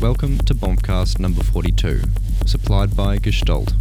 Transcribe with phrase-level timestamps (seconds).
[0.00, 2.02] Welcome to Bombcast number 42,
[2.46, 3.74] supplied by Gestalt,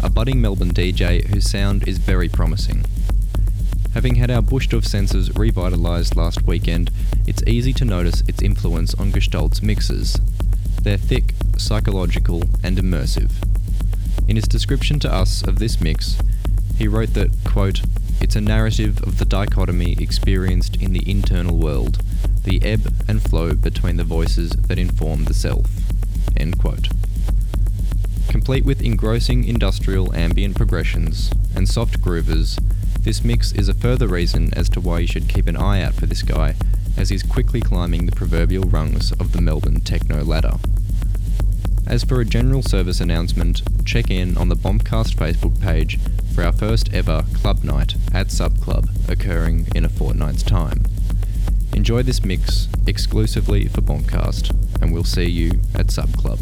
[0.00, 2.84] a budding Melbourne DJ whose sound is very promising.
[3.94, 6.90] Having had our Buschdorf senses revitalised last weekend,
[7.28, 10.18] it's easy to notice its influence on Gestalt's mixes.
[10.82, 13.30] They're thick, psychological, and immersive.
[14.26, 16.18] In his description to us of this mix,
[16.76, 17.82] he wrote that, quote,
[18.20, 22.02] it's a narrative of the dichotomy experienced in the internal world,
[22.42, 25.66] the ebb and flow between the voices that inform the self.
[26.36, 26.88] End quote.
[28.28, 32.58] Complete with engrossing industrial ambient progressions and soft groovers,
[33.04, 35.92] this mix is a further reason as to why you should keep an eye out
[35.92, 36.54] for this guy,
[36.96, 40.54] as he's quickly climbing the proverbial rungs of the Melbourne techno ladder.
[41.86, 45.98] As for a general service announcement, check in on the Bombcast Facebook page
[46.34, 50.84] for our first ever club night at Sub Club occurring in a fortnight's time.
[51.74, 54.50] Enjoy this mix exclusively for Bombcast,
[54.80, 56.38] and we'll see you at Sub Club.